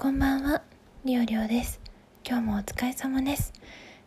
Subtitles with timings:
[0.00, 0.62] こんばんは、
[1.04, 1.78] りおりおです。
[2.26, 3.52] 今日もお疲れ様です。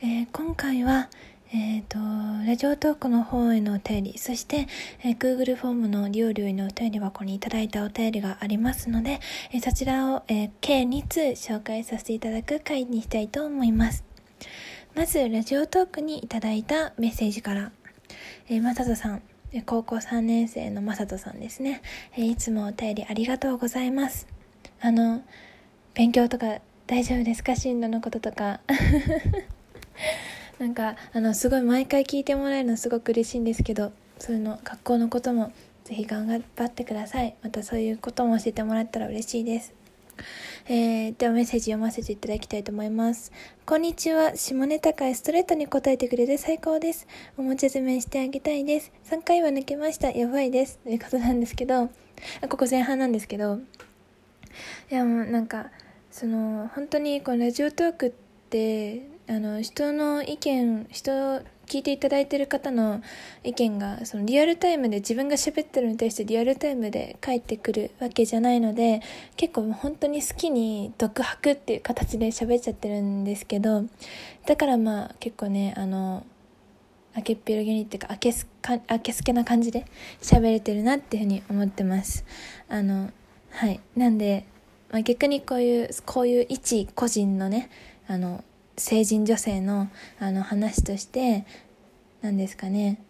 [0.00, 1.10] えー、今回は、
[1.52, 1.98] えっ、ー、と、
[2.46, 4.68] ラジオトークの方へのお便り、そして、
[5.02, 9.18] えー、Google フォームのりおりおへのお便り箱にいただいたお便りがありますので、
[9.50, 14.04] えー、そちらを、え計2通紹介させていただく回にしたいと思います。
[14.94, 17.72] まず、ラジオトークにいただいたメッセージから、
[18.48, 19.22] えー、まさとさん、
[19.66, 21.82] 高校3年生のまさとさんですね、
[22.16, 24.28] えいつもお便りありがとうございます。
[24.80, 25.24] あの、
[25.94, 27.56] 勉強とか大丈夫ですか？
[27.56, 28.60] 進路のこととか
[30.58, 35.52] なんかあのすごい毎回聞いてもらえるのすごく嬉しいんですけどそういうの学校のことも
[35.84, 39.74] ぜひ頑張ってくださいまたそういうことも教えてもらったら嬉しいです
[40.68, 43.32] えー、ではメッセージ読ませていただきたいと思います。
[43.64, 44.36] こんにちは。
[44.36, 47.06] 下ネタ会ストレートに答えてくれて最高です。
[47.38, 48.92] おもちゃ詰めしてあげたいです。
[49.06, 50.10] 3回は抜けました。
[50.10, 50.78] やばいです。
[50.84, 51.86] ということなんですけど、
[52.48, 53.60] ここ前半なんですけど、
[54.90, 55.70] いやもうなんか
[56.10, 58.12] その本当にこのラジオトークっ
[58.50, 61.12] てあの人の意見人
[61.66, 63.00] 聞いていただいている方の
[63.44, 69.02] 意見がそのリアルタイムで自分が喋ってるのに対してリアルタイムで返ってくるわけじゃないので
[69.36, 73.84] 結構本当に好きに独白っていう形で喋っちゃってるんですけど
[74.46, 76.26] だからまあ結構ねあの
[77.16, 79.84] 明けっぴろげにっていうか明けすか明けすけな感じで
[80.20, 82.24] 喋れてるなっていうふうに思ってます。
[82.68, 83.10] あの
[83.50, 83.80] はい。
[83.96, 84.44] なんで
[84.90, 87.70] まあ、逆にこういうこういう一個人のね
[88.08, 88.42] あの
[88.76, 89.88] 成人女性の
[90.18, 91.44] あの話として
[92.22, 93.00] 何ですかね。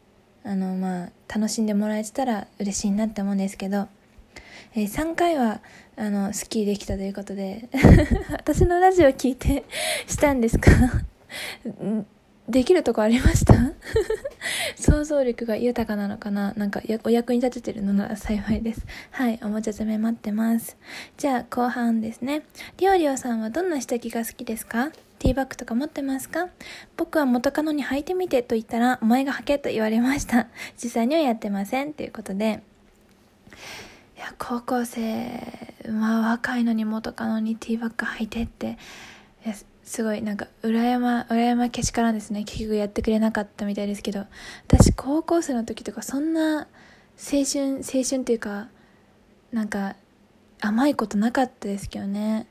[0.43, 3.89] あのまあ楽しんでもらえてたら嬉しいなって思うんですけど、
[4.75, 5.61] えー、3回は
[5.97, 7.69] あのスキーできたということで
[8.33, 9.65] 私のラジオ聞いて
[10.07, 10.71] したんですか？
[12.49, 13.55] できるとこありました？
[14.77, 16.53] 想像力が豊かなのかな？
[16.55, 18.87] なんかお役に立ててるのなら幸いです。
[19.11, 20.77] はい、おもちゃ詰め待ってます。
[21.17, 22.43] じゃあ後半ですね。
[22.79, 24.91] りょうりょうさんはどんな下着が好きですか？
[25.19, 26.49] ティーバッグとか持ってますか？
[26.97, 30.49] 僕は元カノに履いてみてと言ったら、お前が履けと言われました。
[30.83, 31.93] 実際にはやってません。
[31.93, 32.63] ということで。
[34.17, 38.79] いや、高校生、まあ若いのに元カノにティーバッグ履いてって、
[39.91, 42.45] すごいなんか裏山裏山けしからんですね。
[42.45, 44.25] 結局やってくれなかったみたいですけど。
[44.69, 46.69] 私高校生の時とかそんな
[47.19, 48.69] 青春青春っていうか
[49.51, 49.97] なんか
[50.61, 52.47] 甘いことなかったですけどね。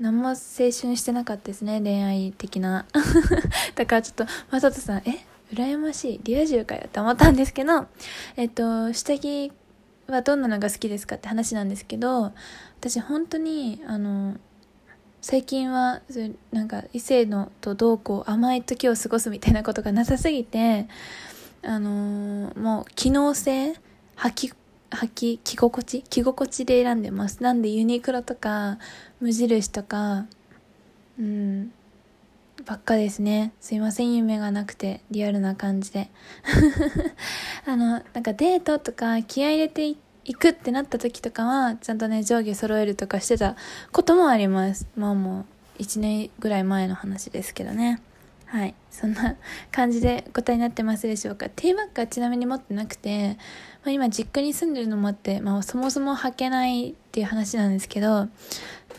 [0.00, 1.80] 何も青春してなかったですね。
[1.80, 2.84] 恋愛的な。
[3.74, 5.24] だからちょっとまさとさんえ？
[5.50, 6.20] 羨ましい。
[6.22, 7.86] リア充かよって思ったんですけど
[8.36, 9.50] えっと下着
[10.08, 12.32] はどんなのが好きですかって話なんですけど
[12.80, 14.36] 私本当にあの
[15.22, 16.02] 最近は
[16.50, 20.88] なんか異性のとどうこう甘い時を過ごすみたいなことがなさすぎて
[21.62, 23.74] あのー、もう機能性
[24.16, 24.52] 履き
[24.90, 27.40] 履き着心地着心地で選んでます。
[27.40, 28.78] なんでユニクロとか
[29.20, 30.26] 無印とか
[31.20, 31.72] うん
[32.66, 33.52] ばっかですね。
[33.60, 36.10] すいません夢がなくてリアルな感じで。
[37.64, 43.56] あのなんかデートとか気合入れていって行くってなった時とかは、ちゃんとね、上下揃えるとかしてた
[43.92, 44.86] こともあります。
[44.96, 45.46] まあも
[45.78, 48.00] う、1年ぐらい前の話ですけどね。
[48.46, 48.74] はい。
[48.90, 49.36] そんな
[49.70, 51.48] 感じで答えになってますでしょうか。
[51.48, 53.38] ティーバッグはちなみに持ってなくて、
[53.82, 58.28] まあ、今実家に住んでるのもあって、まあそもそも履けないっていう話なんですけど、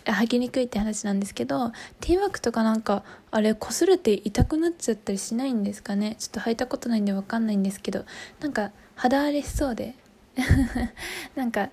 [0.05, 6.15] 履きにくいって話なんですけど、ティーバッグとかなんか、あれ、擦れて痛くなっちゃったりしないんですかね？
[6.17, 8.05] ちょっと履いたことないんでわかんないんですけど、
[8.39, 9.95] なんか肌荒れしそうで、
[11.35, 11.69] なんか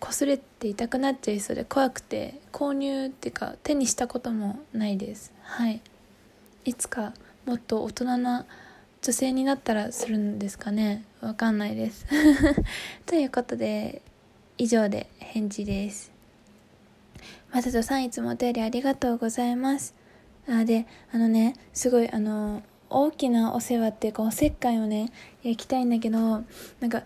[0.00, 5.32] 擦れて痛くなっちゃいそうで怖くて購入っていうか手にしたこともないです。
[5.42, 5.80] はい。
[6.64, 7.14] いつか
[7.46, 8.46] もっと大人な
[9.02, 11.04] 女性になったらするんですかね。
[11.20, 12.06] わかんないです。
[13.06, 14.02] ということで
[14.58, 16.12] 以上で返事です。
[17.52, 19.94] まさとさんいつもお便りありがとうございます。
[20.48, 25.12] あであのねすごいあの大きなお世話っていうかおせっかいをね
[25.42, 27.04] 焼きたいんだけどなんか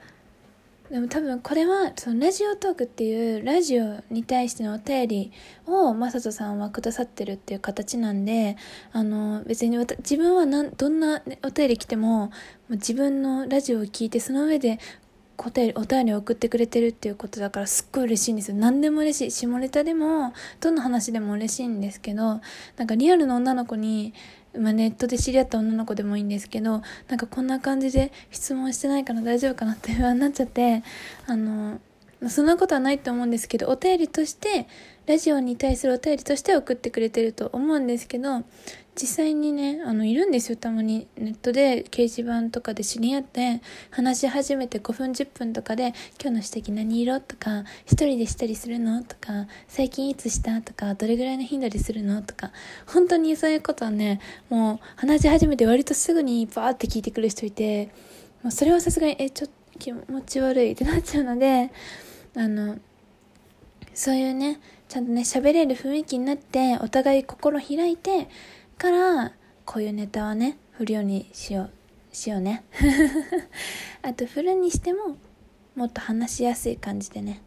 [0.91, 5.33] でも多分これはそのラジオトークっていうラジオに対してのお便り
[5.67, 8.57] をまさとさんはくださってるっていう形なんで
[8.93, 12.31] あの別に自分はなんどんなお便り来ても
[12.69, 14.79] 自分のラジオを聞いてその上で
[15.39, 18.57] お便りお便りを送ってくれてるっていうことだからすっごい嬉しいんですよ。
[18.57, 19.31] 何でも嬉しい。
[19.31, 22.41] 下ネタでもどんな話でも嬉しいんですけど
[22.77, 24.15] なんかリアルの女の子に
[24.59, 30.83] まあ、ネットで知り合った女の子でもいいんですけどなんかこんな感じで質問してないから大丈夫かなって不安になっちゃって
[31.27, 31.81] あの
[32.29, 34.67] そんなことはないと思うんですけど、お便りとして、
[35.07, 38.43] ラジオに対するお便りとして送ってくれてると思うんですけど、
[38.97, 41.09] 実際にね、あの、いるんですよ、たまに。
[41.17, 52.53] ネットで掲示板とかで知り合って、話し始めて5分10分とかで、今日の指摘何色とか、一人でしたりするのとか、最近いつしたとか、どれぐらいの頻度でするのとか、
[52.87, 57.91] 本当にそういうことはね、もう話し始めて割とすぐにバーって聞いてくる人いて、
[58.45, 61.71] もうそれはさすがに、え、ちょっと気持ち悪いってなっちゃうので、
[62.37, 62.79] あの、
[63.95, 68.29] そういうね、ちゃんとね、喋れる雰囲気になって、お互い心開いて、
[68.77, 69.33] から、
[69.65, 71.71] こういうネタはね、振るようにしよう、
[72.13, 72.65] しようね。
[74.03, 75.17] あと、振るにしても、
[75.77, 77.41] もっと話しやすい感じでね、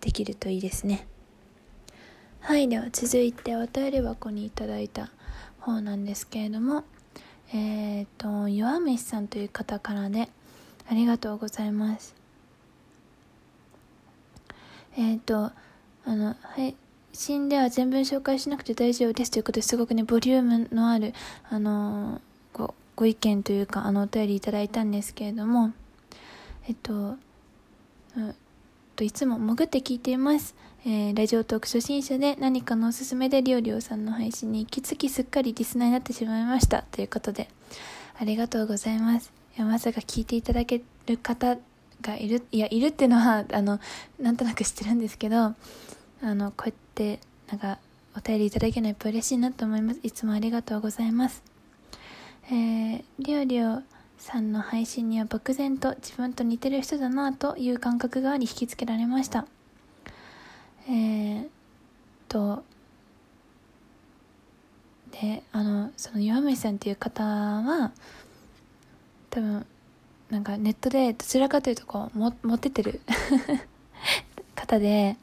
[0.00, 1.06] できるといいですね。
[2.40, 5.10] はい、では続いてお便り箱にいただいた
[5.58, 6.84] 方なんですけれども、
[7.52, 10.28] えっ、ー、と、弱飯さんという方からで、
[10.88, 12.14] ありがとうございます。
[14.96, 15.50] えっ、ー、と、
[16.04, 16.76] あの、配
[17.12, 21.12] 信では全文紹介しなくて大丈夫ですということですごくね、ボリュームのある、
[21.48, 22.20] あの
[22.52, 25.72] ご、ご意見というか、あの、お便りいただいたんですけれども、
[26.68, 27.16] えっと、
[28.16, 28.34] うん
[29.00, 30.54] といつも潜って聞いています。
[30.86, 36.84] えー、ラジオトーク初心者で何かのおすすめでりょうりょうさんの配信に行き着きすっかりリスナーになってしまいました。
[36.90, 37.48] ということで、
[38.18, 39.30] ありがとうございます。
[39.56, 41.58] いやまさか聞いていただける方
[42.00, 43.78] がいるいやいるっていうのはあの
[44.18, 45.54] なんとなく知ってるんですけどあ
[46.22, 47.78] のこうやってなんか
[48.16, 51.42] お便りいただけるのやっぱ嬉しいなと思いますいつもありがとうございます
[52.46, 53.84] えー、りょうりょう
[54.18, 59.46] さんの配信には漠然と自分と似てる人だなという感覚があり引きつけられました
[60.88, 61.48] えー、
[62.28, 62.62] と
[65.10, 67.92] であのその岩虫さんっていう方は
[69.30, 69.66] 多分
[70.30, 73.00] なんかネットでどちらかというとこうもモテてる
[74.54, 75.16] 方で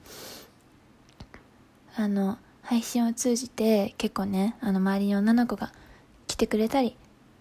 [1.96, 5.72] あの配信を通じて結構ねあの周りに女の子が
[6.28, 6.98] 来てくれたり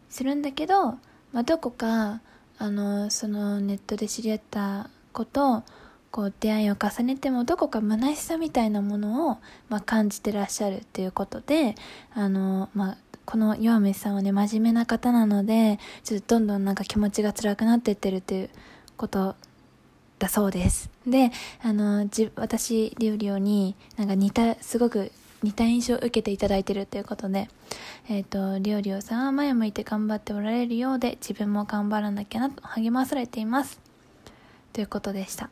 [0.09, 0.93] するんだけど、
[1.33, 2.21] まあ、どこか
[2.59, 5.65] あのそのネットで知り合った子と
[6.17, 9.37] こう出会いを重ねてもどこか虚しさみたいなものを、
[9.69, 11.75] まあ、感じてらっしゃるっていうことで
[12.15, 12.97] あの、まあ、
[13.27, 18.51] この弱飯さんはね、真面目な方なので、ちょっとどんどんなんか気持ちが辛くなってってるっていう
[18.97, 19.37] こと
[20.19, 20.89] だそうです。
[21.07, 21.33] で、
[21.63, 27.51] あの、じ私、リオリオになんか似た、すごく似た印象を受けていただいてるということで、
[28.09, 33.79] えっ、ー、と、リオリオさんは前向いて頑張っておられるようで、自分も頑張らなきゃなと励まされています。
[34.73, 35.51] ということでした。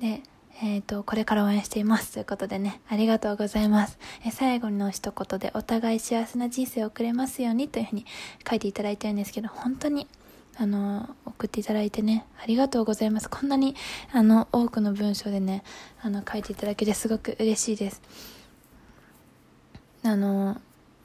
[0.00, 0.22] で、
[0.62, 2.14] えっ、ー、と、これから応援しています。
[2.14, 3.98] ということでね、ありがとうございます。
[4.24, 8.06] え最後の一言で、お互い幸せな人生を送れますようにというふうに
[8.48, 10.06] 書いていただいてるんですけど、本当に、
[10.56, 13.28] あの、送っていただいてね、ありがとうございます。
[13.28, 13.76] こんなに、
[14.12, 15.62] あの、多くの文章でね、
[16.00, 18.00] あの、書いていただけてすごく嬉しいです。
[20.04, 20.58] あの、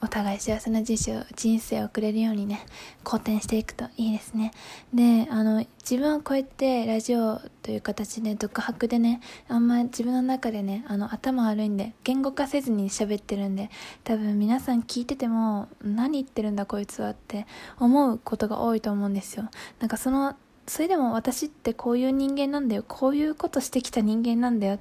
[0.03, 2.65] お互い幸せな人生人生を送れるようにね、
[3.03, 4.51] 好転していくといいですね。
[4.93, 13.69] で、あの、自分はこうやってラジオという形で独白でね、あんま自分の中でね、あの、頭悪いんで、言語化せずに喋ってるんで、
[14.03, 17.45] 多分皆さん聞いてても、何言ってるんだこいつはって
[17.79, 19.49] 思うことが多いと思うんですよ。
[19.79, 22.83] なんかその、それでも私ってこういう人間なんだよ。
[22.87, 24.79] こういうことしてきた人間なんだよ。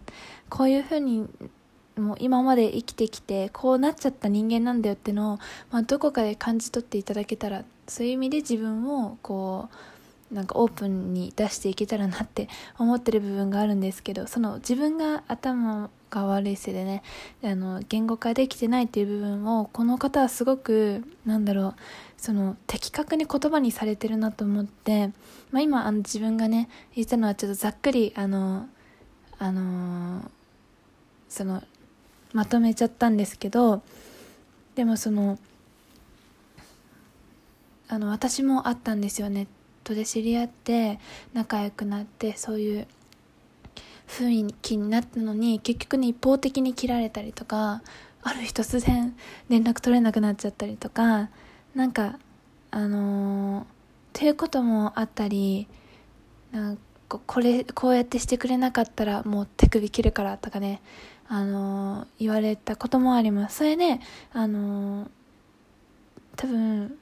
[0.48, 1.26] こういうふうに
[2.00, 5.38] もう今まで生きてきてこうなっちゃった人間なんだよってのを、
[5.70, 12.48] まあ、どこかで感じ取っていただけたらそういう意味で自分をこうなんかオープンに出していけたらなって
[12.78, 17.02] 思ってる部分があるんですけどその自分が頭が悪いせいでね
[17.42, 21.74] あの言語化できてないっていう部分をこの方はすごくなんだろう
[22.16, 25.08] その的確に言葉にされてるなと思って、
[25.50, 28.68] まあ、今あの自分がね言ったのはちょっとざっくりあの
[29.38, 30.30] あの
[31.28, 31.62] その
[32.32, 33.82] まとめちゃったんですけど
[34.74, 35.38] でもその
[37.88, 39.46] あの私もあったんですよネッ
[39.82, 41.00] トで知り合って
[41.32, 42.86] 仲良くなってそういう
[44.06, 47.82] 雰囲気になったのに結局ね一方的に切られたりとか
[48.22, 49.16] ある日突然
[49.48, 51.30] 連絡取れなくなっちゃったりとか
[51.74, 52.18] なんか
[52.70, 53.66] あのー、っ
[54.12, 55.66] ていうこともあったり
[56.52, 56.82] なんか
[57.18, 60.80] これこうやってしてくれなかったらもう手首切るからとかね
[61.28, 63.58] あの言われたこともあります。
[63.58, 64.00] それで
[64.32, 65.08] あの
[66.36, 66.96] 多分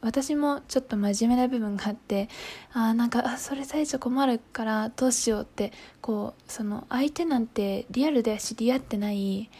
[0.00, 2.28] 私もちょっと真面目な部分があって
[2.72, 9.50] あなんかあそれ最初困るからどうしようってこうその相手なんてリアルで知り合ってない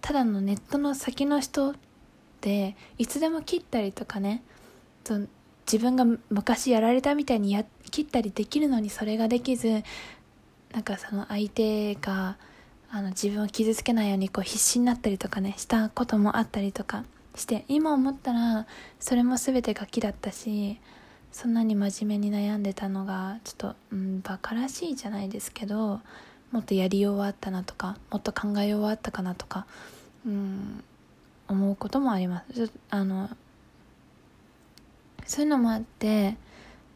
[0.00, 1.74] ただのネットの先の人
[2.40, 4.42] でいつでも切ったりとかね
[5.70, 9.82] 自分が昔やられたみたいにやって切ったりできるのにそれができず
[10.72, 12.36] なんかその相手が
[12.90, 17.04] あの自分を傷つけないようにこう必死になったりとかねしたこともあったりとか
[17.34, 18.66] して今思ったら
[18.98, 20.78] それも全てガキだったし
[21.30, 26.00] そんなに真面目に悩んでたのがちょっと、うん、バカらしいじゃないですけど
[26.50, 29.66] もっとやりようはあったなとかもっと考えようはあったかなとか、
[30.26, 30.82] うん、
[31.46, 32.70] 思うこともあります。
[32.90, 33.28] あの
[35.26, 36.36] そういうのもあって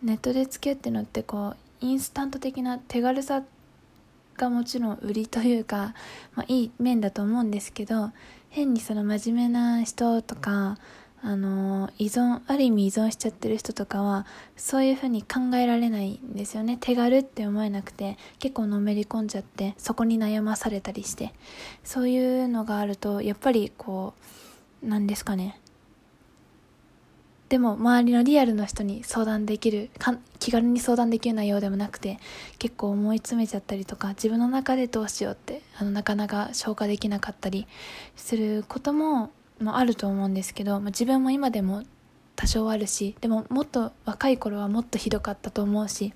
[0.03, 3.43] ネットで付き合ってるのってこうインスタント的な手軽さ
[4.37, 5.95] がもちろん売りというか、
[6.35, 8.11] まあ、いい面だと思うんですけど
[8.51, 10.79] 変にその真面目な人とか
[11.25, 16.79] あの依存ある意味依存しちゃってる人とかはそういうふうに考えられないんですよね。
[16.81, 21.33] 手軽って思えなくて結構のめり込んじゃってそこに悩まされたりして。
[21.85, 24.15] そういうのがあるとやっぱりこ
[24.83, 25.61] うなんですかね。
[27.53, 29.91] でも周りのリアルの人に相談できる
[30.39, 32.19] 気軽に相談できる内容でもなくて
[32.59, 37.67] 結構思い詰めちゃったりとか自分の中でどうしようってあのなかなか消化できなかったり
[38.17, 41.83] することももあると思うんですけど、まあ、自分も今でも
[42.37, 46.15] 多少あるしでももっと若い頃はもっとひどかったと思うし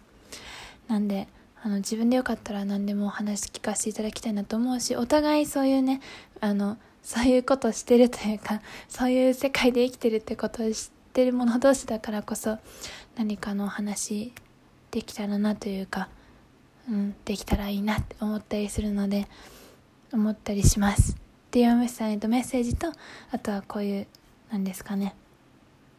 [0.89, 1.29] なんで
[1.63, 6.01] あの自分でよかったら何でもお話聞かせていただきたいなと思うしお互いそういうね
[6.41, 12.59] あのそういうことしてるというかそういう世界で生きてるってことを知っててる者同士だからこそ
[13.17, 14.35] 何かのお話
[14.91, 16.11] できたらなというか、
[16.91, 19.27] うん、できたらいいなって思ったりするので
[20.13, 21.17] 思ったりします。
[21.53, 22.93] DM さんへとメッセージと
[23.31, 24.07] あとはこういう
[24.53, 25.15] なんですかね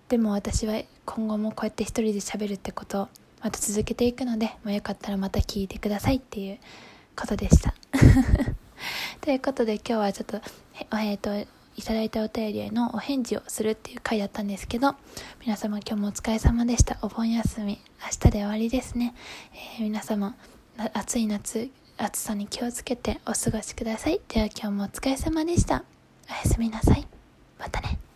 [0.08, 3.08] でも私は今後もこうやって一人で喋るってことを
[3.42, 6.60] また続けていくので、まあ、よかったらまた聞いてくださいっていう
[7.20, 7.74] ことでした
[9.22, 10.42] ということで今日はちょっと
[10.96, 14.96] えっ、ー、といただいたお便りへのお返事をするっていう回だったんですけど
[15.42, 19.16] 皆様今日もお疲れ様でしたお盆休み明日で終わりですね、
[19.78, 20.36] えー、皆様
[20.94, 24.22] 暑い夏暑さに気をつけてお過ごしください。
[24.28, 25.84] では今日もお疲れ様でした。
[26.30, 27.08] おやすみなさい。
[27.58, 28.07] またね。